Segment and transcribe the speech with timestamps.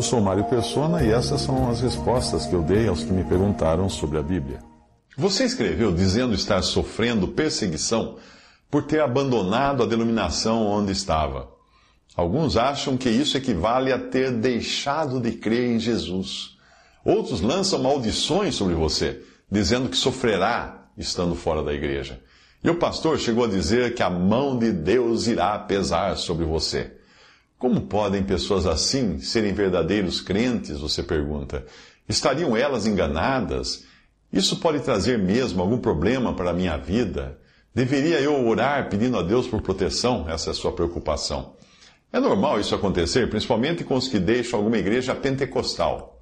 [0.00, 3.22] Eu sou Mário Persona e essas são as respostas que eu dei aos que me
[3.22, 4.60] perguntaram sobre a Bíblia.
[5.14, 8.16] Você escreveu dizendo estar sofrendo perseguição
[8.70, 11.50] por ter abandonado a denominação onde estava.
[12.16, 16.56] Alguns acham que isso equivale a ter deixado de crer em Jesus.
[17.04, 19.22] Outros lançam maldições sobre você,
[19.52, 22.22] dizendo que sofrerá estando fora da igreja.
[22.64, 26.90] E o pastor chegou a dizer que a mão de Deus irá pesar sobre você.
[27.60, 30.78] Como podem pessoas assim serem verdadeiros crentes?
[30.78, 31.66] Você pergunta.
[32.08, 33.84] Estariam elas enganadas?
[34.32, 37.38] Isso pode trazer mesmo algum problema para a minha vida?
[37.74, 40.24] Deveria eu orar pedindo a Deus por proteção?
[40.26, 41.54] Essa é a sua preocupação.
[42.10, 46.18] É normal isso acontecer, principalmente com os que deixam alguma igreja pentecostal.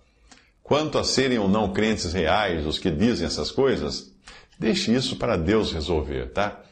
[0.60, 4.12] Quanto a serem ou não crentes reais, os que dizem essas coisas,
[4.58, 6.64] deixe isso para Deus resolver, tá?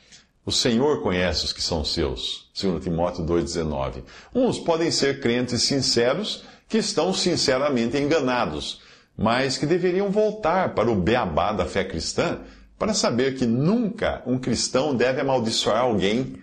[0.47, 2.49] O Senhor conhece os que são seus.
[2.63, 4.05] 2 Timóteo 2,19.
[4.33, 8.81] Uns podem ser crentes sinceros que estão sinceramente enganados,
[9.19, 12.39] mas que deveriam voltar para o beabá da fé cristã
[12.79, 16.37] para saber que nunca um cristão deve amaldiçoar alguém,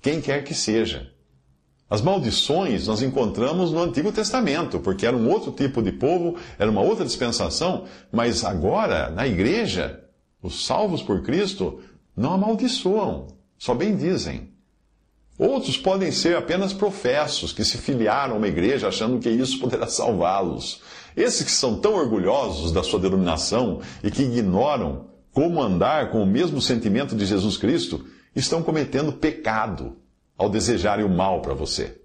[0.00, 1.10] quem quer que seja.
[1.90, 6.70] As maldições nós encontramos no Antigo Testamento, porque era um outro tipo de povo, era
[6.70, 10.04] uma outra dispensação, mas agora, na igreja,
[10.40, 11.80] os salvos por Cristo
[12.14, 14.52] não amaldiçoam, só bem dizem.
[15.38, 19.86] Outros podem ser apenas professos que se filiaram a uma igreja achando que isso poderá
[19.86, 20.80] salvá-los.
[21.16, 26.26] Esses que são tão orgulhosos da sua denominação e que ignoram como andar com o
[26.26, 28.04] mesmo sentimento de Jesus Cristo,
[28.34, 29.96] estão cometendo pecado
[30.36, 32.00] ao desejarem o mal para você.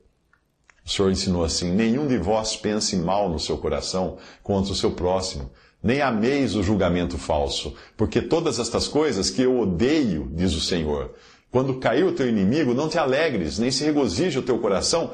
[0.85, 4.91] O Senhor ensinou assim: nenhum de vós pense mal no seu coração contra o seu
[4.91, 5.49] próximo,
[5.81, 11.13] nem ameis o julgamento falso, porque todas estas coisas que eu odeio, diz o Senhor.
[11.53, 15.11] Quando cair o teu inimigo, não te alegres, nem se regozije o teu coração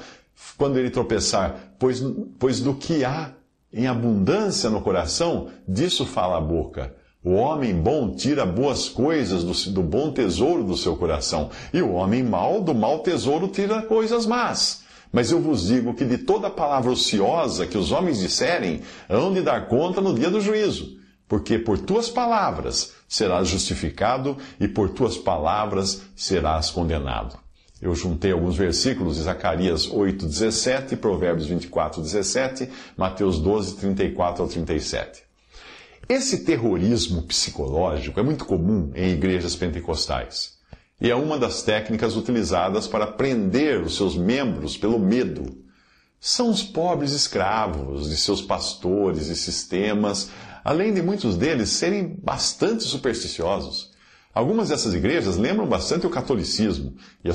[0.57, 2.01] quando ele tropeçar, pois,
[2.39, 3.33] pois do que há
[3.73, 6.95] em abundância no coração, disso fala a boca.
[7.21, 11.91] O homem bom tira boas coisas do, do, bom tesouro do seu coração, e o
[11.91, 14.83] homem mau do mau tesouro tira coisas más.
[15.11, 18.79] Mas eu vos digo que de toda palavra ociosa que os homens disserem,
[19.09, 20.98] hão de dar conta no dia do juízo.
[21.29, 27.39] Porque por tuas palavras serás justificado, e por tuas palavras serás condenado.
[27.81, 34.49] Eu juntei alguns versículos de Zacarias 8, 17, Provérbios 24, 17, Mateus 12, 34 ao
[34.49, 35.23] 37.
[36.09, 40.59] Esse terrorismo psicológico é muito comum em igrejas pentecostais
[40.99, 45.57] e é uma das técnicas utilizadas para prender os seus membros pelo medo.
[46.19, 50.29] São os pobres escravos de seus pastores e sistemas,
[50.63, 53.89] além de muitos deles serem bastante supersticiosos.
[54.33, 56.93] Algumas dessas igrejas lembram bastante o catolicismo
[57.25, 57.29] e,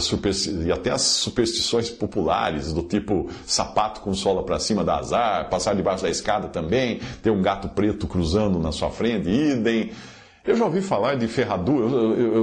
[0.66, 5.74] e, até as superstições populares, do tipo sapato com sola para cima da azar, passar
[5.74, 9.90] debaixo da escada também, ter um gato preto cruzando na sua frente, idem.
[10.46, 11.90] Eu já ouvi falar de ferraduras,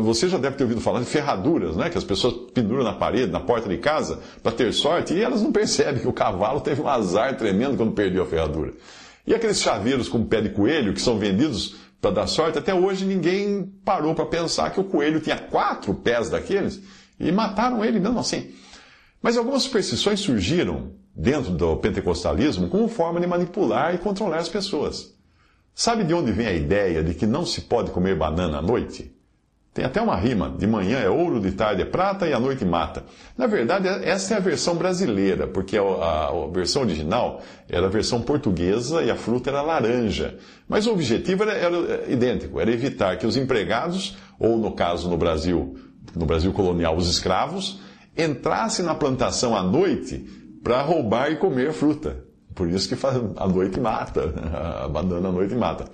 [0.04, 1.90] você já deve ter ouvido falar de ferraduras, né?
[1.90, 5.42] Que as pessoas penduram na parede, na porta de casa, para ter sorte, e elas
[5.42, 8.74] não percebem que o cavalo teve um azar tremendo quando perdeu a ferradura.
[9.26, 13.06] E aqueles chaveiros com pé de coelho, que são vendidos para dar sorte, até hoje
[13.06, 16.82] ninguém parou para pensar que o coelho tinha quatro pés daqueles
[17.20, 18.52] e mataram ele mesmo assim.
[19.22, 25.14] Mas algumas superstições surgiram dentro do pentecostalismo como forma de manipular e controlar as pessoas.
[25.76, 29.16] Sabe de onde vem a ideia de que não se pode comer banana à noite?
[29.74, 32.66] Tem até uma rima: de manhã é ouro, de tarde é prata e à noite
[32.66, 33.06] mata.
[33.38, 37.90] Na verdade, essa é a versão brasileira, porque a, a, a, versão original era a
[37.90, 40.38] versão portuguesa e a fruta era laranja.
[40.68, 45.18] Mas o objetivo era, era idêntico: era evitar que os empregados, ou no caso no
[45.18, 45.76] Brasil,
[46.14, 47.80] no Brasil colonial, os escravos,
[48.18, 50.18] entrassem na plantação à noite
[50.62, 52.26] para roubar e comer fruta.
[52.54, 53.06] Por isso que
[53.38, 54.34] a noite mata,
[54.84, 55.86] a banana à noite mata.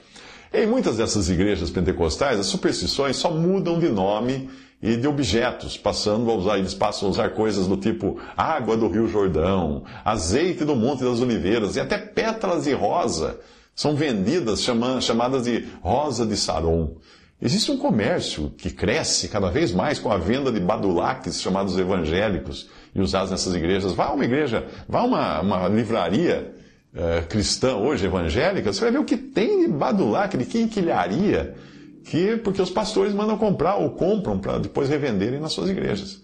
[0.53, 4.49] Em muitas dessas igrejas pentecostais, as superstições só mudam de nome
[4.81, 8.87] e de objetos, passando a usar, eles passam a usar coisas do tipo água do
[8.87, 13.39] Rio Jordão, azeite do Monte das Oliveiras e até pétalas de rosa
[13.75, 14.63] são vendidas
[15.01, 16.95] chamadas de rosa de Saron.
[17.39, 22.67] Existe um comércio que cresce cada vez mais com a venda de badulaques chamados evangélicos
[22.95, 23.93] e usados nessas igrejas.
[23.93, 26.55] Vá a uma igreja, vá a uma, uma livraria
[26.97, 31.55] uh, cristã hoje evangélica, você vai ver o que tem de badulaque, de quinquilharia,
[32.03, 36.21] que, porque os pastores mandam comprar ou compram para depois revenderem nas suas igrejas.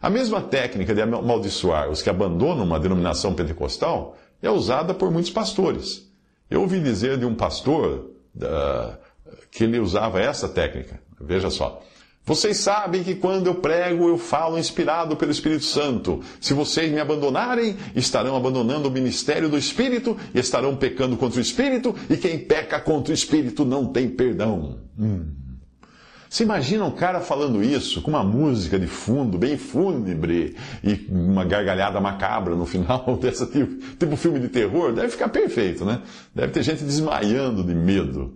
[0.00, 5.30] A mesma técnica de amaldiçoar os que abandonam uma denominação pentecostal é usada por muitos
[5.30, 6.08] pastores.
[6.48, 8.96] Eu ouvi dizer de um pastor uh,
[9.50, 11.00] que ele usava essa técnica.
[11.20, 11.82] Veja só.
[12.28, 16.20] Vocês sabem que quando eu prego, eu falo inspirado pelo Espírito Santo.
[16.38, 21.42] Se vocês me abandonarem, estarão abandonando o ministério do Espírito e estarão pecando contra o
[21.42, 24.76] Espírito, e quem peca contra o Espírito não tem perdão.
[24.98, 25.24] Hum.
[26.28, 30.54] Você imagina um cara falando isso com uma música de fundo, bem fúnebre,
[30.84, 34.92] e uma gargalhada macabra no final, dessa tipo, tipo filme de terror?
[34.92, 36.02] Deve ficar perfeito, né?
[36.34, 38.34] Deve ter gente desmaiando de medo.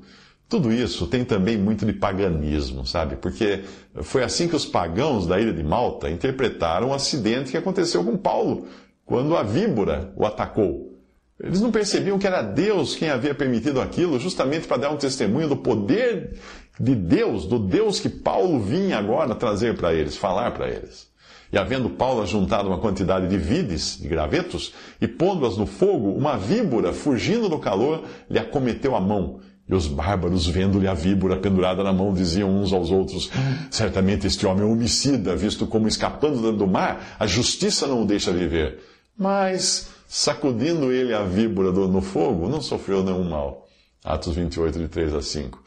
[0.53, 3.17] Tudo isso tem também muito de paganismo, sabe?
[3.17, 3.63] Porque
[4.03, 8.19] foi assim que os pagãos da ilha de Malta interpretaram o acidente que aconteceu com
[8.19, 8.67] Paulo,
[9.03, 10.95] quando a víbora o atacou.
[11.43, 15.49] Eles não percebiam que era Deus quem havia permitido aquilo, justamente para dar um testemunho
[15.49, 16.39] do poder
[16.79, 21.11] de Deus, do Deus que Paulo vinha agora trazer para eles, falar para eles.
[21.51, 26.37] E havendo Paulo juntado uma quantidade de vides, de gravetos, e pondo-as no fogo, uma
[26.37, 31.85] víbora, fugindo do calor, lhe acometeu a mão e os bárbaros, vendo-lhe a víbora pendurada
[31.85, 33.31] na mão, diziam uns aos outros:
[33.71, 38.33] Certamente este homem é homicida, visto como escapando do mar, a justiça não o deixa
[38.33, 38.81] viver.
[39.17, 43.69] Mas, sacudindo ele a víbora do, no fogo, não sofreu nenhum mal.
[44.05, 45.63] Atos 28, de 3 a 5.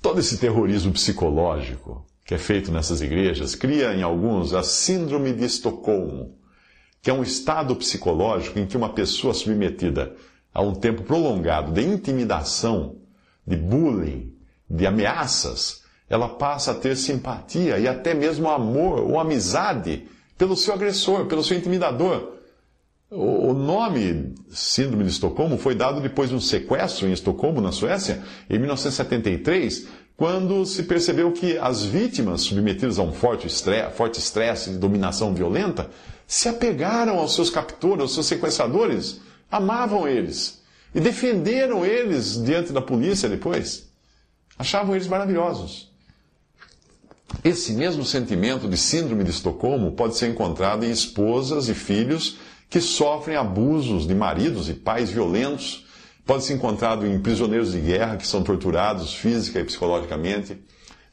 [0.00, 5.44] Todo esse terrorismo psicológico que é feito nessas igrejas cria em alguns a Síndrome de
[5.44, 6.38] Estocolmo,
[7.02, 10.14] que é um estado psicológico em que uma pessoa submetida
[10.52, 12.96] a um tempo prolongado de intimidação
[13.46, 14.32] de bullying,
[14.68, 20.06] de ameaças, ela passa a ter simpatia e até mesmo amor ou amizade
[20.36, 22.34] pelo seu agressor, pelo seu intimidador.
[23.10, 28.22] O nome Síndrome de Estocolmo foi dado depois de um sequestro em Estocolmo, na Suécia,
[28.50, 29.86] em 1973,
[30.16, 35.34] quando se percebeu que as vítimas submetidas a um forte estresse, forte estresse de dominação
[35.34, 35.90] violenta
[36.26, 39.20] se apegaram aos seus captores, aos seus sequestradores,
[39.50, 40.63] amavam eles
[40.94, 43.88] e defenderam eles diante da polícia depois.
[44.58, 45.92] Achavam eles maravilhosos.
[47.42, 52.38] Esse mesmo sentimento de síndrome de Estocolmo pode ser encontrado em esposas e filhos
[52.70, 55.84] que sofrem abusos de maridos e pais violentos.
[56.24, 60.58] Pode ser encontrado em prisioneiros de guerra que são torturados física e psicologicamente.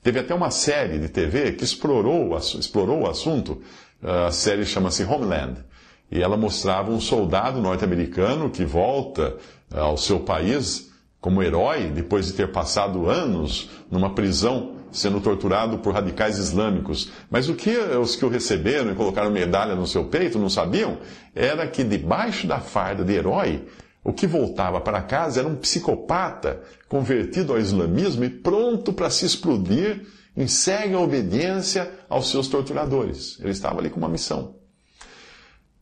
[0.03, 3.61] Teve até uma série de TV que explorou, explorou o assunto.
[4.01, 5.63] A série chama-se Homeland.
[6.11, 9.37] E ela mostrava um soldado norte-americano que volta
[9.73, 10.91] eh, ao seu país
[11.21, 17.11] como herói depois de ter passado anos numa prisão sendo torturado por radicais islâmicos.
[17.29, 20.97] Mas o que os que o receberam e colocaram medalha no seu peito não sabiam
[21.33, 23.65] era que debaixo da farda de herói,
[24.03, 29.25] o que voltava para casa era um psicopata convertido ao islamismo e pronto para se
[29.25, 30.05] explodir
[30.35, 33.39] em cega obediência aos seus torturadores.
[33.39, 34.60] Ele estava ali com uma missão.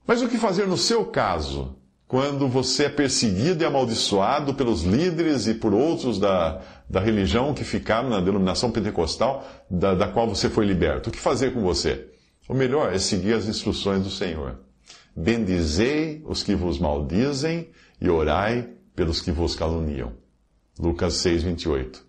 [0.09, 1.75] Mas o que fazer no seu caso,
[2.07, 7.63] quando você é perseguido e amaldiçoado pelos líderes e por outros da, da religião que
[7.63, 11.09] ficaram na denominação pentecostal da, da qual você foi liberto?
[11.09, 12.07] O que fazer com você?
[12.47, 14.57] O melhor é seguir as instruções do Senhor.
[15.15, 17.69] Bendizei os que vos maldizem
[18.01, 20.13] e orai pelos que vos caluniam.
[20.79, 22.03] Lucas 6, 28.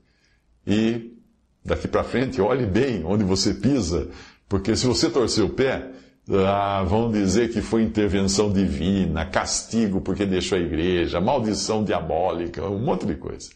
[0.66, 1.18] E
[1.62, 4.08] daqui para frente, olhe bem onde você pisa,
[4.48, 5.90] porque se você torcer o pé,
[6.32, 12.78] ah, vão dizer que foi intervenção divina, castigo porque deixou a igreja, maldição diabólica, um
[12.78, 13.50] monte de coisa.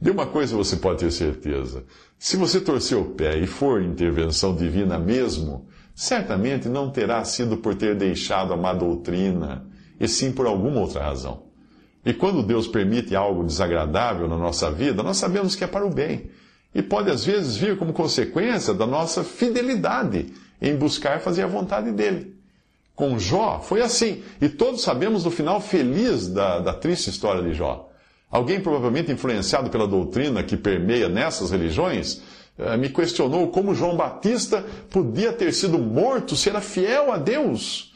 [0.00, 1.84] De uma coisa você pode ter certeza:
[2.18, 7.74] se você torcer o pé e for intervenção divina mesmo, certamente não terá sido por
[7.74, 9.66] ter deixado a má doutrina,
[10.00, 11.44] e sim por alguma outra razão.
[12.04, 15.90] E quando Deus permite algo desagradável na nossa vida, nós sabemos que é para o
[15.90, 16.30] bem.
[16.74, 20.26] E pode às vezes vir como consequência da nossa fidelidade
[20.60, 22.36] em buscar fazer a vontade dele.
[22.94, 27.54] Com Jó foi assim, e todos sabemos do final feliz da, da triste história de
[27.54, 27.88] Jó.
[28.30, 32.20] Alguém provavelmente influenciado pela doutrina que permeia nessas religiões,
[32.58, 37.94] eh, me questionou como João Batista podia ter sido morto se era fiel a Deus.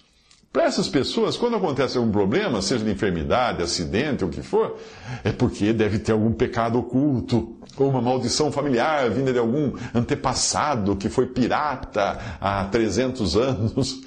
[0.52, 4.76] Para essas pessoas, quando acontece algum problema, seja de enfermidade, acidente, ou o que for,
[5.24, 10.94] é porque deve ter algum pecado oculto, ou uma maldição familiar vinda de algum antepassado
[10.96, 14.02] que foi pirata há 300 anos.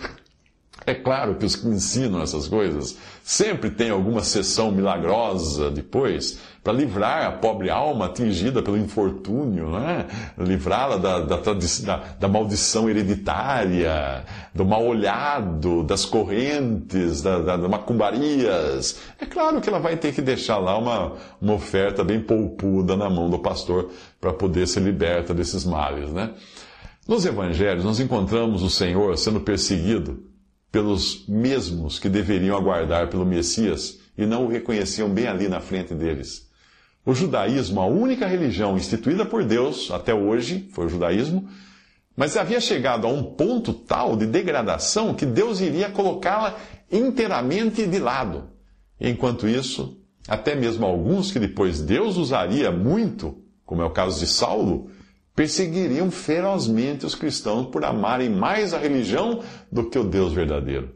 [0.87, 6.73] É claro que os que ensinam essas coisas sempre tem alguma sessão milagrosa depois para
[6.73, 10.05] livrar a pobre alma atingida pelo infortúnio, né?
[10.37, 17.67] livrá-la da, da, da, da, maldição hereditária, do mal olhado, das correntes, da, da, da,
[17.67, 18.99] macumbarias.
[19.19, 23.09] É claro que ela vai ter que deixar lá uma, uma oferta bem poupuda na
[23.09, 23.89] mão do pastor
[24.21, 26.11] para poder ser liberta desses males.
[26.11, 26.31] Né?
[27.07, 30.34] Nos evangelhos, nós encontramos o Senhor sendo perseguido
[30.75, 35.94] pelos mesmos que deveriam aguardar pelo Messias e não o reconheciam bem ali na frente
[35.96, 36.50] deles.
[37.05, 41.48] O judaísmo, a única religião instituída por Deus até hoje, foi o judaísmo,
[42.13, 46.58] mas havia chegado a um ponto tal de degradação que Deus iria colocá-la
[46.91, 48.50] inteiramente de lado.
[49.00, 54.27] Enquanto isso, até mesmo alguns que depois Deus usaria muito, como é o caso de
[54.27, 54.91] Saulo,
[55.35, 60.95] perseguiriam ferozmente os cristãos por amarem mais a religião do que o Deus verdadeiro.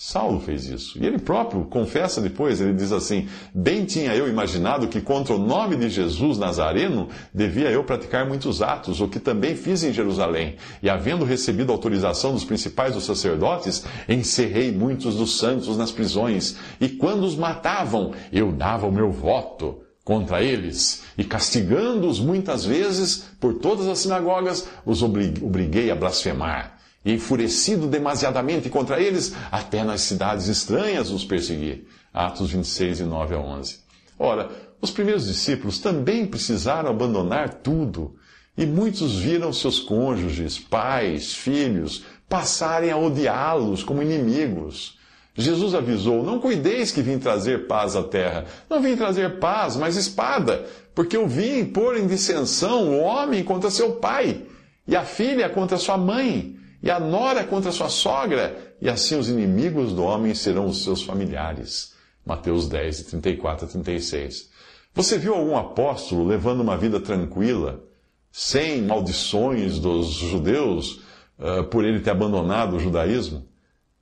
[0.00, 0.96] Saulo fez isso.
[0.96, 5.38] E ele próprio confessa depois, ele diz assim: Bem tinha eu imaginado que contra o
[5.38, 10.54] nome de Jesus Nazareno devia eu praticar muitos atos, o que também fiz em Jerusalém.
[10.80, 16.56] E havendo recebido autorização dos principais dos sacerdotes, encerrei muitos dos santos nas prisões.
[16.80, 23.26] E quando os matavam, eu dava o meu voto contra eles, e castigando-os muitas vezes
[23.38, 26.78] por todas as sinagogas, os obriguei a blasfemar.
[27.04, 31.86] E enfurecido demasiadamente contra eles, até nas cidades estranhas os persegui.
[32.10, 33.80] Atos 26, de 9 a 11.
[34.18, 34.50] Ora,
[34.80, 38.16] os primeiros discípulos também precisaram abandonar tudo,
[38.56, 44.97] e muitos viram seus cônjuges, pais, filhos, passarem a odiá-los como inimigos.
[45.38, 48.44] Jesus avisou: Não cuideis que vim trazer paz à terra.
[48.68, 53.70] Não vim trazer paz, mas espada, porque eu vim pôr em dissensão o homem contra
[53.70, 54.42] seu pai,
[54.86, 59.28] e a filha contra sua mãe, e a nora contra sua sogra, e assim os
[59.28, 61.94] inimigos do homem serão os seus familiares.
[62.26, 64.50] Mateus 10, 34 a 36.
[64.92, 67.84] Você viu algum apóstolo levando uma vida tranquila,
[68.32, 71.00] sem maldições dos judeus,
[71.38, 73.47] uh, por ele ter abandonado o judaísmo?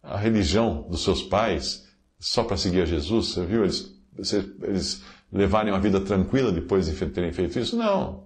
[0.06, 1.86] A religião dos seus pais
[2.18, 3.28] só para seguir a Jesus?
[3.28, 3.94] Você viu eles,
[4.62, 7.76] eles levarem uma vida tranquila depois de terem feito isso?
[7.76, 8.24] Não.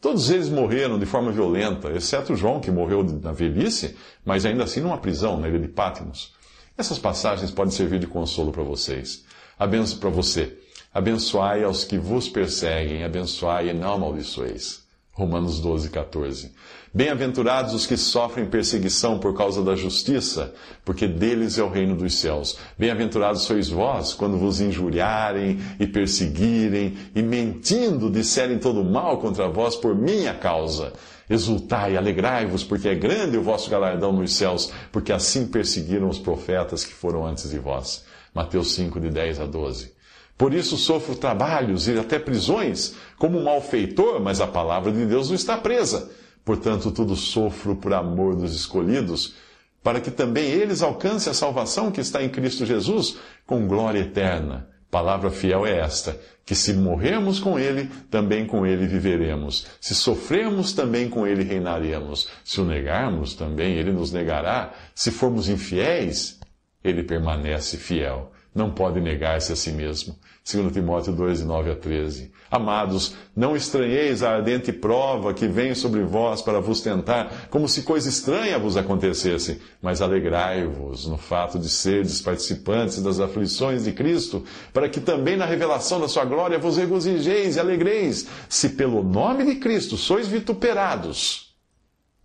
[0.00, 4.80] Todos eles morreram de forma violenta, exceto João, que morreu na velhice, mas ainda assim
[4.80, 6.34] numa prisão, na ilha de Patmos.
[6.76, 9.24] Essas passagens podem servir de consolo para vocês.
[9.58, 10.58] Abenço para você.
[10.92, 14.83] Abençoai aos que vos perseguem, abençoai e não amaldiçoeis.
[15.14, 16.50] Romanos 12, 14.
[16.92, 20.52] Bem-aventurados os que sofrem perseguição por causa da justiça,
[20.84, 22.58] porque deles é o reino dos céus.
[22.76, 29.76] Bem-aventurados sois vós quando vos injuriarem e perseguirem e mentindo disserem todo mal contra vós
[29.76, 30.92] por minha causa.
[31.30, 36.84] Exultai, alegrai-vos, porque é grande o vosso galardão nos céus, porque assim perseguiram os profetas
[36.84, 38.04] que foram antes de vós.
[38.34, 39.92] Mateus 5, de 10 a 12.
[40.36, 45.28] Por isso sofro trabalhos e até prisões, como um malfeitor, mas a palavra de Deus
[45.28, 46.10] não está presa.
[46.44, 49.34] Portanto, tudo sofro por amor dos escolhidos,
[49.82, 54.68] para que também eles alcancem a salvação que está em Cristo Jesus com glória eterna.
[54.90, 59.66] Palavra fiel é esta: que se morrermos com Ele, também com Ele viveremos.
[59.80, 62.28] Se sofrermos, também com Ele reinaremos.
[62.44, 64.72] Se o negarmos, também Ele nos negará.
[64.94, 66.40] Se formos infiéis,
[66.82, 70.16] Ele permanece fiel não pode negar-se a si mesmo.
[70.50, 72.30] 2 Timóteo 2, 9 a 13.
[72.50, 77.82] Amados, não estranheis a ardente prova que vem sobre vós para vos tentar, como se
[77.82, 84.44] coisa estranha vos acontecesse, mas alegrai-vos no fato de serdes participantes das aflições de Cristo,
[84.72, 89.44] para que também na revelação da sua glória vos regozijeis e alegreis, se pelo nome
[89.44, 91.54] de Cristo sois vituperados.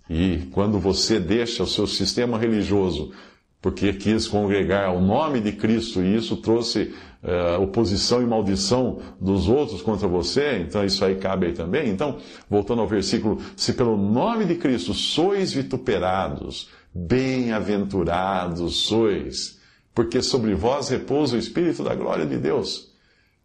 [0.10, 3.12] E quando você deixa o seu sistema religioso
[3.62, 9.50] porque quis congregar ao nome de Cristo e isso trouxe uh, oposição e maldição dos
[9.50, 11.90] outros contra você, então isso aí cabe aí também.
[11.90, 12.18] Então,
[12.50, 19.60] voltando ao versículo, se pelo nome de Cristo sois vituperados, bem-aventurados sois,
[19.94, 22.94] porque sobre vós repousa o Espírito da glória de Deus.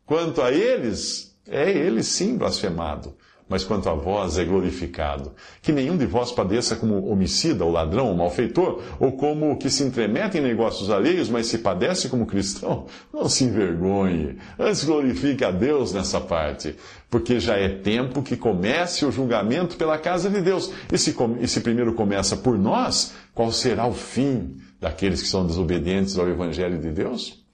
[0.06, 3.14] Quanto a eles, é ele sim blasfemado
[3.48, 5.32] mas quanto a vós é glorificado.
[5.60, 9.68] Que nenhum de vós padeça como homicida, ou ladrão, ou malfeitor, ou como o que
[9.68, 14.38] se entremete em negócios alheios, mas se padece como cristão, não se envergonhe.
[14.58, 16.74] Antes glorifique a Deus nessa parte,
[17.10, 20.72] porque já é tempo que comece o julgamento pela casa de Deus.
[20.90, 25.46] E se, e se primeiro começa por nós, qual será o fim daqueles que são
[25.46, 27.44] desobedientes ao Evangelho de Deus?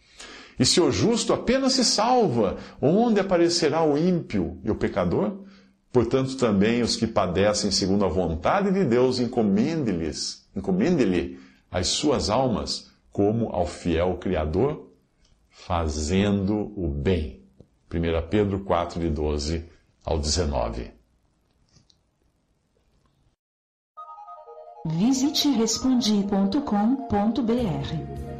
[0.59, 5.39] E se o justo apenas se salva, onde aparecerá o ímpio e o pecador?
[5.93, 11.39] Portanto, também os que padecem segundo a vontade de Deus, encomende-lhes, encomende-lhe
[11.71, 14.89] as suas almas, como ao fiel Criador,
[15.49, 17.43] fazendo o bem.
[17.93, 19.69] 1 Pedro 4, de 12
[20.05, 20.93] ao 19.
[24.87, 26.61] Visite respondi.com.br.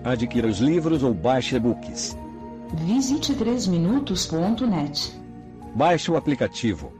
[0.05, 2.17] Adquira os livros ou baixe e-books.
[2.87, 5.13] Visite 3minutos.net.
[5.75, 7.00] Baixe o aplicativo.